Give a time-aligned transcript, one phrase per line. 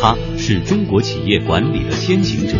[0.00, 2.56] 他是中国企业管理的先行者，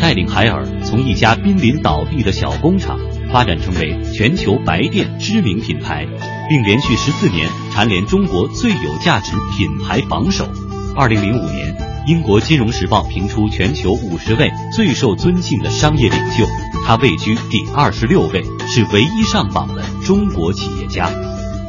[0.00, 2.98] 带领海尔从一家濒临倒闭的小工厂
[3.30, 6.06] 发展成为全球白电知名品牌，
[6.48, 10.48] 并连续十四年蝉联中国最有价值品牌榜首。
[10.96, 16.46] 二零零五年，英国金融时报评出全球五十位最受尊敬的商业领袖，
[16.86, 21.10] 他位居第二十六位，是唯一上榜的中国企业家。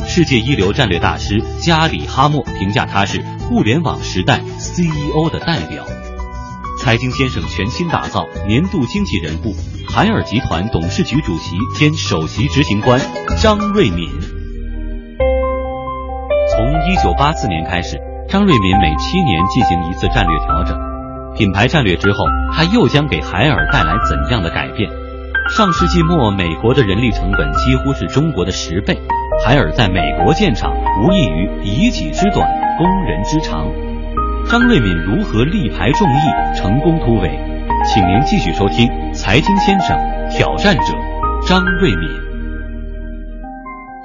[0.08, 5.84] 世界一流战略大师加里哈默评价他是互联网时代 CEO 的代表。
[6.80, 9.56] 财经先生全新打造年度经济人物，
[9.90, 13.02] 海尔集团董事局主席兼首席执行官
[13.42, 14.07] 张瑞敏。
[16.52, 17.98] 从一九八四年开始，
[18.30, 20.78] 张瑞敏每七年进行一次战略调整。
[21.36, 22.18] 品牌战略之后，
[22.54, 24.92] 他又将给海尔带来怎样的改变？
[25.50, 29.02] 上世纪末，美国的人力成本几乎是中国的十倍。
[29.43, 30.71] 海尔在美国建厂，
[31.02, 32.48] 无异于以己之短，
[32.80, 33.69] 攻人之长。
[34.50, 37.30] 张瑞敏如何力排众议，成功突围？
[37.86, 40.00] 请您继续收听《财经先生
[40.31, 40.94] 挑战者》
[41.45, 42.09] 张瑞敏。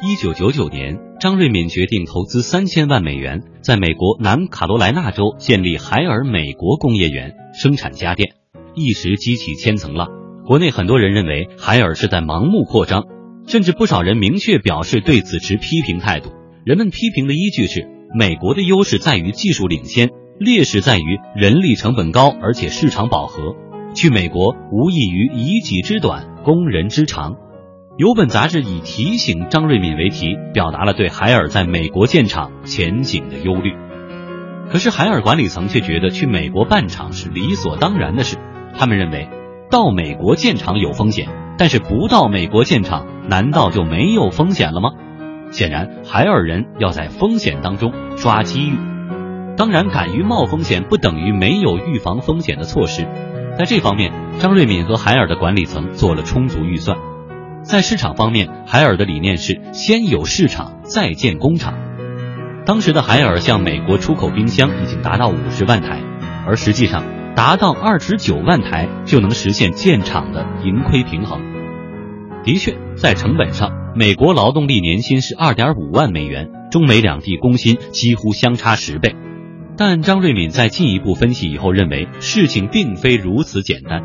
[0.02, 8.32] 一九九九年，张瑞敏决定投资三千万美元，在美国南卡罗来纳州建立海尔美国工业园，生产家电，
[8.74, 10.08] 一时激起千层浪。
[10.44, 13.04] 国内很多人认为海尔是在盲目扩张。
[13.46, 16.32] 甚至不少人明确表示对此持批评态度。
[16.64, 23.56] 人们批评的依据是，美国的优势在于技术领先，劣势在于人力成本高，而且市场饱和。
[23.92, 27.34] 去美国无异于以己之短，攻人之长。
[27.96, 33.72] 有本杂志以提醒张瑞敏为题，表达了对海尔在美国建厂前景的忧虑。
[34.70, 38.36] 可是海尔管理层却觉得去美国办厂是理所当然的事。
[38.78, 39.28] 他们认为，
[39.72, 41.28] 到美国建厂有风险，
[41.58, 43.08] 但是不到美国建厂。
[43.28, 44.90] 难道就没有风险了吗？
[45.54, 48.76] 显然，海尔人要在风险当中抓机遇。
[49.56, 53.06] 当然，敢于冒风险不等于没有预防风险的措施。
[53.56, 56.98] 在这方面，张瑞敏和海尔的管理层做了充足预算。
[57.62, 61.74] 在市场方面，海尔的理念是先有市场再建工厂。
[62.66, 66.00] 当时的海尔向美国出口冰箱已经达到五十万台，
[66.48, 67.04] 而实际上
[67.36, 71.53] 达到二十九万台就能实现建厂的盈亏平衡。
[72.44, 79.16] 的确，在成本上，美国劳动力年薪是二点五万美元，中美两地工薪几乎相差十倍。
[79.78, 84.02] 但张瑞敏在进一步分析以后认为，事情并非如此简单。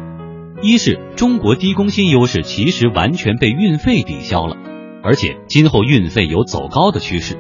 [0.61, 4.55] 一是中国低工薪优势其实完全被运费抵消了，
[5.03, 7.35] 而且今后运费有走高的趋势；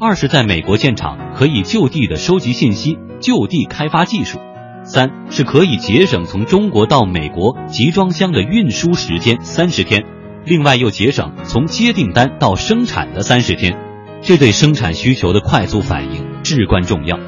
[0.00, 4.38] 二是在美国建厂可以就地的收集信息，就地开发技术；
[4.84, 10.02] 三是可以节省从中国到美国集装箱的运输时间三十天。
[10.50, 13.78] 另外又节省从接订单到生产的三十天，
[14.20, 17.20] 这对生产需求的快速反应至关重要。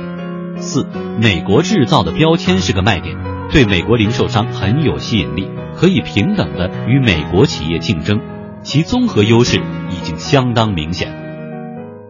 [0.57, 0.89] 四，
[1.21, 3.17] 美国制造的标签是个卖点，
[3.53, 8.19] 对美国零售商很有吸引力，可以平等的与美国企业竞争，
[8.65, 9.61] 其综合优势
[9.91, 11.15] 已经相当明显。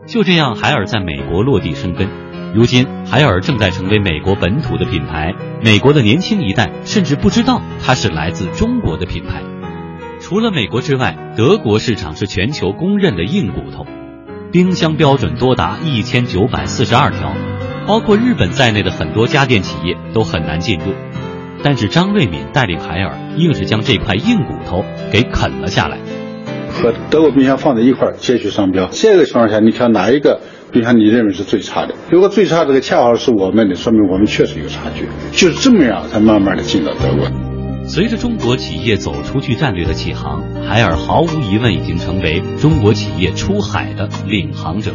[0.06, 2.08] 就这样，海尔在美国落地生根。
[2.54, 9.42] 如今，海尔正在成为美国本土的品牌，美国的年轻一代甚至不知道它是来自中国的品牌。
[10.22, 13.84] 除了美国之外，德国市场是全球公认的硬骨头，
[14.52, 17.34] 冰箱标准多达一千九百四十二条，
[17.88, 20.92] 包括日本在内的很多家电企业都很难进入。
[21.64, 25.98] 但是张瑞敏带领海尔，硬是将这块硬骨头给啃了下来。
[26.70, 30.40] 和德国冰箱放在一块儿截取商标，这个情况下，你挑哪一个
[30.70, 31.96] 冰箱你认为是最差的？
[32.10, 35.08] 如果最差这个恰好是我们的，说明我们确实有差距。
[35.32, 37.26] 就是这么样才慢慢的进到德国。
[37.94, 44.92] 随着中国企业走出去战略的起航，海尔毫无疑问已经成为中国企业出海的领航者。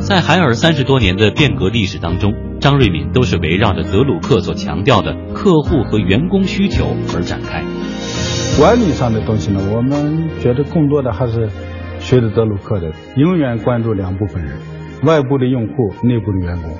[0.00, 7.64] 在海尔三十多年的变革历史当中，张瑞敏都是围绕着德鲁克所强调的客户和员工需求而展开。
[8.56, 11.48] 管理上的东西呢，我们觉得更多的还是
[11.98, 14.52] 学着德鲁克的，永远关注两部分人：
[15.02, 16.70] 外部的用户，内部的员工。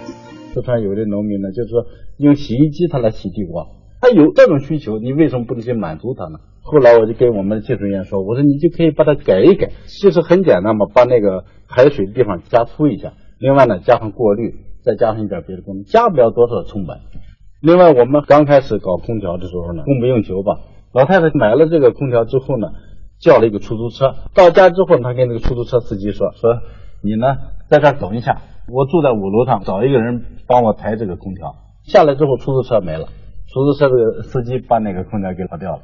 [0.55, 1.87] 四川有的农民呢，就是说
[2.19, 3.67] 用洗衣机他来洗地瓜。
[4.01, 6.39] 他有这种需求，你为什么不能去满足他呢？
[6.63, 16.99] 后来我就跟我们的技术人员说，我说你就可以把它改一改，其实很简单嘛，把那个排水的地方加粗一下，另外呢加上过滤，再加上一点别的功能，加不了多少成本。
[17.61, 20.61] 另外我们刚开始搞空调的时候呢，供不应求吧，
[20.95, 22.69] 老太太买了这个空调之后呢，
[23.21, 26.61] 叫了一个出租车，到家之后她跟那个出租车司机说，说
[27.03, 27.37] 你呢
[27.69, 28.43] 在这等一下，
[28.73, 31.55] 我住在五楼上，找一个人帮我抬这个空调。
[31.85, 33.09] 下来之后出租车没了。
[33.53, 35.83] 出租车这个司机把那个空调给跑掉了，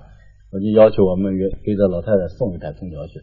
[0.52, 3.14] 我就要求我们给给这老太太送一台空调去。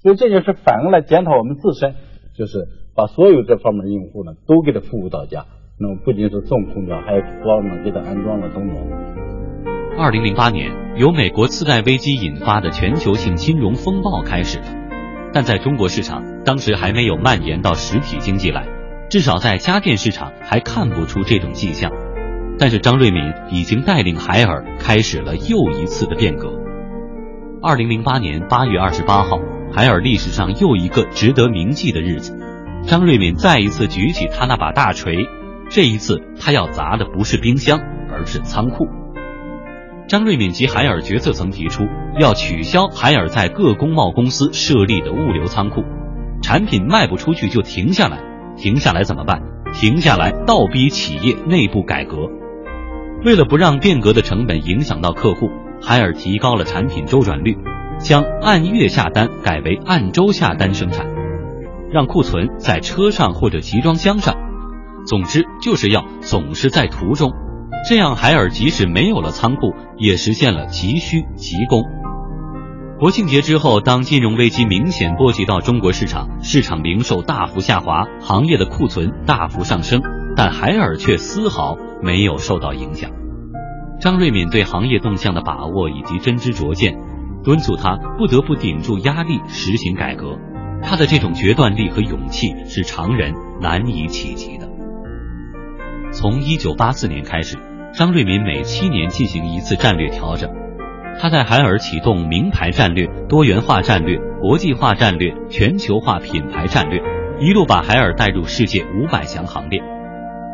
[0.00, 1.96] 所以这就是反过来检讨我们自身，
[2.36, 5.44] 就是把所有这方面的用户呢都给他服务到家，
[5.78, 8.80] 那么不仅是送空调，还专门给他安装了冬眠。
[9.98, 14.66] 二零零八年，由美国次贷危机引发的全球性金融风暴开始了，
[15.34, 18.68] 但在中国市场，当时还没有蔓延到实体经济来，
[19.10, 21.90] 至少在家电市场还看不出这种迹象。
[22.60, 26.52] 但是张瑞敏已经带领海尔开始了又一次的变革。
[27.62, 29.38] 二零零八年八月二十八号，
[29.72, 32.38] 海尔历史上又一个值得铭记的日子，
[32.86, 35.26] 张瑞敏再一次举起他那把大锤，
[35.70, 37.80] 这一次他要砸的不是冰箱，
[38.12, 38.86] 而是仓库。
[40.06, 41.84] 张瑞敏及海尔决策层提出
[42.18, 45.82] 要取消海尔在各工贸公司设立的物流仓库，
[46.42, 48.18] 产品卖不出去就停下来，
[48.58, 49.40] 停下来怎么办？
[49.72, 52.39] 停下来倒逼企业内部改革。
[53.22, 55.50] 为了不让变革的成本影响到客户，
[55.82, 57.54] 海尔提高了产品周转率，
[57.98, 61.06] 将按月下单改为按周下单生产，
[61.92, 64.34] 让库存在车上或者集装箱上。
[65.06, 67.30] 总之就是要总是在途中，
[67.86, 71.82] 这样海尔即使没有了仓库，也实现了急需急供。
[72.98, 80.02] 国庆节之后，当金融危机明显波及到中国市场，市场零售大幅下滑，行业的库存大幅上升，
[80.40, 81.76] 但海尔却丝毫。
[82.02, 83.10] 没有受到影响。
[84.00, 86.96] 张瑞敏对行业动向的把握以及真知灼见，
[87.44, 90.38] 敦促他不得不顶住压力实行改革。
[90.80, 94.66] 他的这种决断力和勇气是常人难以企及的。
[96.10, 97.58] 从一九八四年开始，
[97.92, 100.50] 张瑞敏每七年进行一次战略调整。
[101.20, 107.02] 他在海尔启动名牌战略、多元化战略、国际化战略、全球化品牌战略，
[107.40, 109.82] 一路把海尔带入世界五百强行列。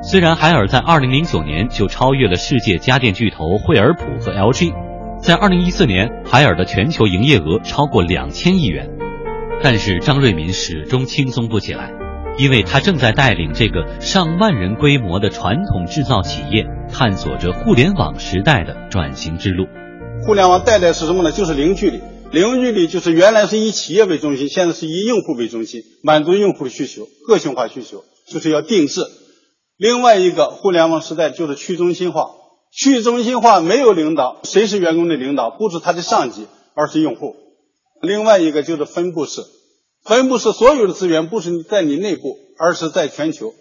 [0.03, 4.73] 虽然海尔在二零零九年就超越了世界家电巨头惠而浦和 LG，
[5.21, 8.89] 在二零一四年海尔的全球营业额超过两千亿元，
[9.63, 11.91] 但是张瑞敏始终轻松不起来，
[12.39, 19.67] 因为他正在带领这个上万人规模的传统制造企业探索着互联网时代的转型之路。
[20.25, 21.33] 互联网带来是什么呢？
[21.33, 22.01] 就是零距离，
[22.31, 29.01] 零距离就是原来是以企业为中心，现在是以用户为中心，满足用户的需求，个性化需求，就是要定制。
[29.77, 32.31] 另外一个互联网时代就是去中心化，
[32.73, 35.51] 去中心化没有领导，谁是员工的领导？
[35.51, 37.37] 不是他的上级，而是用户。
[38.01, 39.43] 另外一个就是分布式，
[40.03, 43.53] 分布式所有的资源不是在你内部，而是在全球，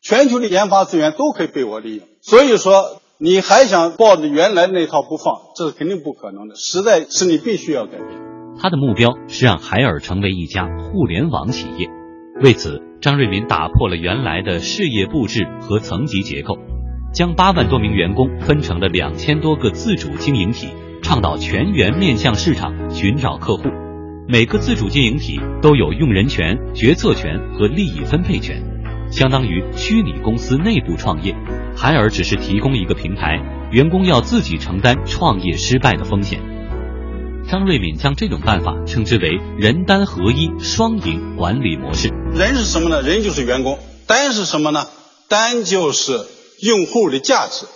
[0.00, 2.06] 全球的研发资源都可以被我利用。
[2.22, 6.54] 所以说，你还想抱着原来那套不放，这是肯定不可能的。
[6.54, 8.08] 时代是你必须要改变。
[8.60, 11.88] 他的目标是让海尔成为一家互联网企业，
[12.42, 12.82] 为此。
[12.98, 16.58] 张瑞敏打破了原来的事业布置和层级结构，
[17.12, 20.68] 将八万多名员工分成了两千多个自主经营体，
[21.02, 23.68] 倡导全员面向市场寻找客户。
[24.26, 28.60] 每个自主经营体都有用人权、决策权和利益分配权，
[29.08, 31.36] 相当于虚拟公司内部创业。
[31.76, 33.40] 海尔只是提供一个平台，
[33.70, 36.40] 员工要自己承担创业失败的风险。
[37.48, 42.08] 张瑞敏将这种办法称之为“人单合一双赢管理模式”。
[42.34, 43.02] 人是什么呢？
[43.02, 43.78] 人就是员工。
[44.08, 44.86] 单是什么呢？
[45.28, 46.26] 单就是
[46.60, 47.66] 用户的价值。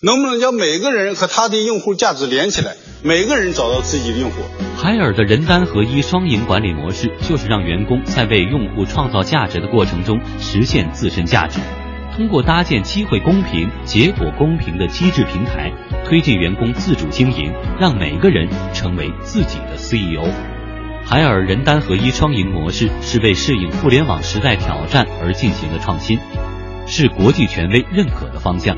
[0.00, 2.76] 能不能将每个人和他的用户价值连起来？
[3.02, 4.42] 每个人找到自己的用户。
[4.76, 11.58] 海尔的人单合一双赢管理模式，就是让员工在为用户创造价值的过程中实现自身价值。
[12.18, 15.70] 通过搭建机会公平、结果公平的机制平台，
[16.04, 20.28] 推进员工自主经营，让每个人成为自己的 CEO。
[21.04, 26.18] 海尔人单合一双赢模式是为适应互联网时代挑战而进行的创新，
[26.88, 28.76] 是国际权威认可的方向。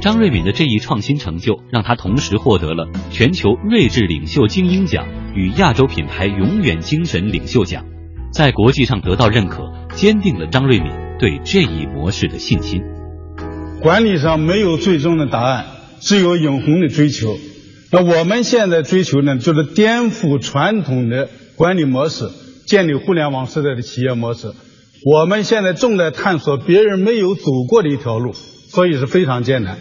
[0.00, 7.84] 张瑞敏的这一创新成就，让他同时获得了全球睿智领袖精英奖与亚洲品牌永远精神领袖奖，
[8.32, 11.09] 在国际上得到认可，坚定了张瑞敏。
[11.20, 12.80] 对这一模式的信心，
[13.82, 15.66] 管理上没有最终的答案，
[16.00, 17.36] 只有永恒的追求。
[17.92, 22.30] 那我们现在追求呢，就是颠覆传统的管理模式，
[22.66, 24.52] 建立互联网时代的企业模式。
[25.04, 29.76] 我们现在正在探索别人没有走过的一条路，所以是非常艰难。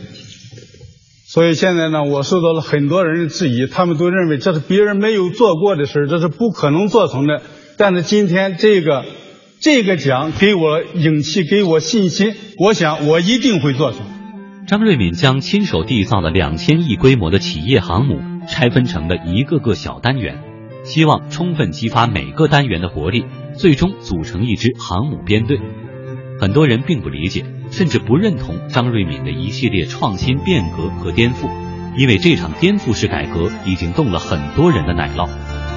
[1.29, 7.41] 所以现在呢，我受到了很多人的质疑，他们都认为这是别人没有做过的事这是不可能做成的。
[7.77, 9.05] 但是今天这个。
[9.61, 12.33] 这个奖给我勇气，给我信心。
[12.57, 13.99] 我想，我一定会做成。
[14.65, 20.39] 张瑞敏将亲手缔造的两千亿规模的企业航母拆分成了一个个小单元，
[20.85, 25.59] 希望充分激发每个单元的活力，最终组成一支航母编队。
[26.39, 31.49] 很多人并不理解，甚至不认同张瑞敏的一系列创新变革和颠覆，
[31.97, 35.27] 因为这场颠覆式改革已经动了很多人的奶酪。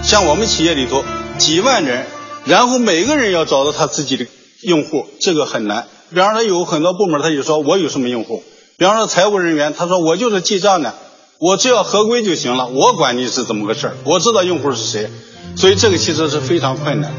[0.03, 1.03] 像我们企业里头
[1.37, 2.22] 几万人。
[2.45, 4.27] 然后每个人要找到他自己的
[4.63, 5.87] 用户，这个很难。
[6.11, 8.43] 比方说有很多部门，他就说我有什么用户，
[8.77, 10.95] 比方说财务人员，他说我就是记账的，
[11.39, 15.09] 我只要合规就行了，我管你是怎么个事儿，我知道用户是谁，
[15.57, 17.13] 所以这个其实是非常困难。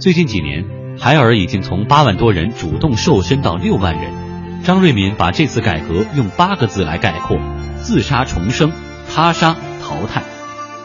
[0.00, 0.64] 最近几年，
[0.98, 4.62] 海尔已经从八万多人主动瘦身到六万人。
[4.62, 7.38] 张瑞敏把这次改革用八个字来概括：
[7.82, 8.70] 自杀重生、
[9.12, 10.22] 他杀淘汰。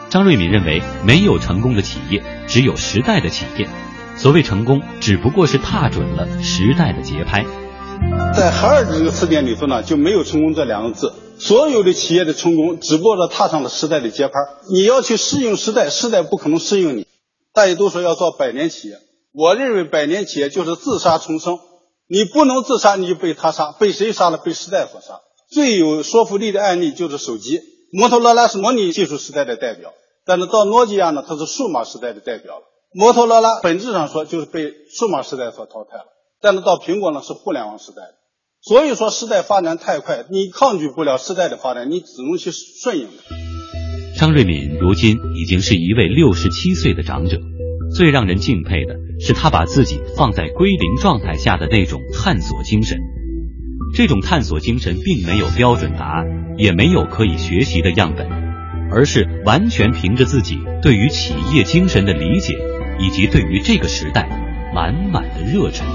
[0.08, 3.68] 张瑞敏认为，没有成功的企业，只有时代的企业。
[4.16, 7.44] 所谓成功，只不过是踏准了时代的节拍。
[8.34, 11.12] 在海尔的这个词典里头呢，就没有成功这两个字。
[11.38, 14.34] 所有的企业的成功，只不过是踏上了时代的节拍。
[14.70, 17.06] 你要去适应时代，时代不可能适应你。
[17.52, 18.98] 大家都说要做百年企业，
[19.32, 21.58] 我认为百年企业就是自杀重生。
[22.08, 24.38] 你不能自杀，你就被他杀，被谁杀了？
[24.38, 25.20] 被时代所杀。
[25.50, 27.60] 最有说服力的案例就是手机。
[27.92, 29.92] 摩托罗拉是模拟技术时代的代表，
[30.24, 32.62] 但是到诺基亚呢，它是数码时代的代表了。
[32.92, 36.06] 摩托罗拉本质上说就是被数码时代所淘汰了，
[36.40, 38.02] 但是到苹果呢是互联网时代。
[38.62, 43.08] 所以说时代发展太快，你抗拒不了时代的发展，你只能去顺应。
[44.18, 47.38] 张瑞敏如今已经是一位六十七岁的长者。
[47.94, 52.98] 最让人敬佩的是他把自己放在归零状态下的那种探索精神。
[53.96, 56.26] 这种探索精神并没有标准答案，
[56.58, 58.28] 也没有可以学习的样本，
[58.92, 62.58] 而是完全凭着自己对于企业精神的理解，
[63.00, 64.28] 以及对于这个时代
[64.74, 65.86] 满满的热忱。